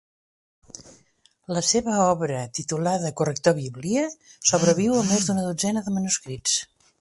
[1.57, 4.07] La seva obra, titulada "Correctio Biblie",
[4.53, 6.59] sobreviu a més d'una dotzena de manuscrits.